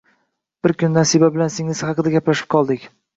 Bir 0.67 0.71
kuni 0.83 0.95
Nasiba 0.95 1.29
bilan 1.35 1.51
singlisi 1.57 1.85
haqida 1.91 2.15
gaplashib 2.17 2.49
qoldik 2.55 2.89